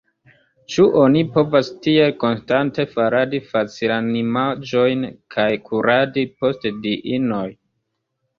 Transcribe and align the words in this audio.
Ĉu 0.75 0.83
oni 1.01 1.19
povas 1.33 1.67
tiel 1.87 2.13
konstante 2.23 2.85
faradi 2.93 3.41
facilanimaĵojn 3.51 5.05
kaj 5.37 5.47
kuradi 5.69 6.25
post 6.41 6.67
diinoj? 6.89 7.45